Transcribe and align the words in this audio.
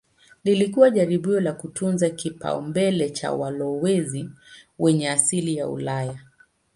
Lilikuwa 0.43 0.89
jaribio 0.89 1.39
la 1.39 1.53
kutunza 1.53 2.09
kipaumbele 2.09 3.09
cha 3.09 3.31
walowezi 3.31 4.29
wenye 4.79 5.09
asili 5.09 5.55
ya 5.55 5.67
Ulaya. 5.67 6.19